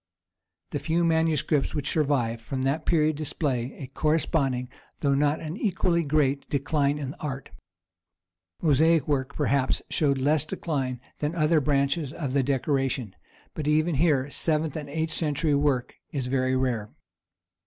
[0.71, 4.69] The few manuscripts which survive from that period display a corresponding,
[5.01, 7.51] though not an equally great, decline in art.
[8.63, 13.15] Mosaic work perhaps showed less decline than other branches of the decoration,
[13.53, 16.89] but even here seventh and eighth century work is very rare.